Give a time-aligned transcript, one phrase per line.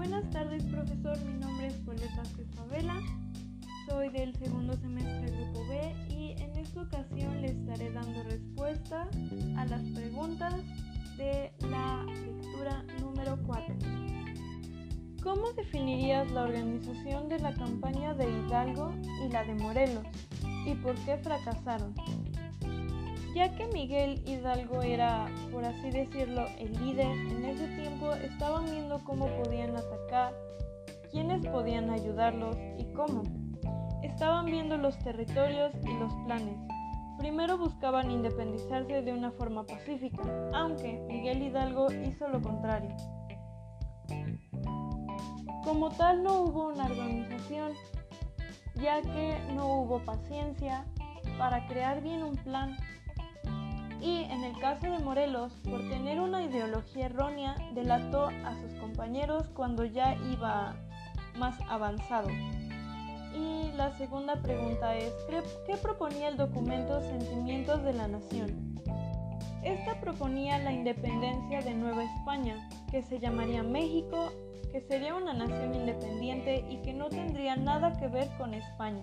[0.00, 1.18] Buenas tardes, profesor.
[1.26, 2.98] Mi nombre es Julieta Vázquez Favela.
[3.86, 9.06] Soy del segundo semestre Grupo B y en esta ocasión les estaré dando respuesta
[9.58, 10.54] a las preguntas
[11.18, 13.74] de la lectura número 4.
[15.22, 20.06] ¿Cómo definirías la organización de la campaña de Hidalgo y la de Morelos
[20.64, 21.94] y por qué fracasaron?
[23.34, 27.79] Ya que Miguel Hidalgo era, por así decirlo, el líder en ese tiempo,
[28.30, 30.34] estaban viendo cómo podían atacar,
[31.10, 33.22] quiénes podían ayudarlos y cómo.
[34.02, 36.56] Estaban viendo los territorios y los planes.
[37.18, 40.22] Primero buscaban independizarse de una forma pacífica,
[40.54, 42.96] aunque Miguel Hidalgo hizo lo contrario.
[45.64, 47.72] Como tal no hubo una organización,
[48.76, 50.86] ya que no hubo paciencia
[51.36, 52.76] para crear bien un plan.
[54.60, 60.76] Caso de Morelos, por tener una ideología errónea, delató a sus compañeros cuando ya iba
[61.38, 62.28] más avanzado.
[63.34, 65.14] Y la segunda pregunta es,
[65.66, 68.78] ¿qué proponía el documento Sentimientos de la Nación?
[69.62, 74.30] Esta proponía la independencia de Nueva España, que se llamaría México,
[74.72, 79.02] que sería una nación independiente y que no tendría nada que ver con España.